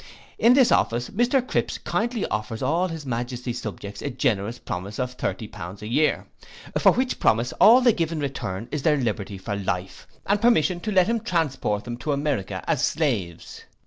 In 0.39 0.55
this 0.55 0.71
office 0.71 1.11
Mr 1.11 1.45
Cripse 1.47 1.77
kindly 1.77 2.25
offers 2.29 2.63
all 2.63 2.87
his 2.87 3.05
majesty's 3.05 3.61
subjects 3.61 4.01
a 4.01 4.09
generous 4.09 4.57
promise 4.57 4.97
of 4.97 5.11
30 5.11 5.47
pounds 5.49 5.83
a 5.83 5.87
year, 5.87 6.25
for 6.79 6.93
which 6.93 7.19
promise 7.19 7.53
all 7.61 7.81
they 7.81 7.93
give 7.93 8.11
in 8.11 8.19
return 8.19 8.67
is 8.71 8.81
their 8.81 8.97
liberty 8.97 9.37
for 9.37 9.55
life, 9.55 10.07
and 10.25 10.41
permission 10.41 10.79
to 10.79 10.91
let 10.91 11.05
him 11.05 11.19
transport 11.19 11.83
them 11.83 11.97
to 11.97 12.13
America 12.13 12.63
as 12.67 12.83
slaves. 12.83 13.63